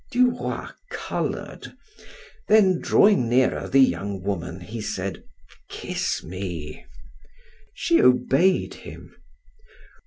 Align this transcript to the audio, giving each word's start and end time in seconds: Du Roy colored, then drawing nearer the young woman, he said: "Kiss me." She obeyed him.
Du 0.11 0.31
Roy 0.31 0.65
colored, 0.89 1.73
then 2.47 2.79
drawing 2.79 3.29
nearer 3.29 3.67
the 3.67 3.81
young 3.81 4.23
woman, 4.23 4.59
he 4.59 4.81
said: 4.81 5.21
"Kiss 5.69 6.23
me." 6.23 6.87
She 7.75 8.01
obeyed 8.01 8.73
him. 8.73 9.13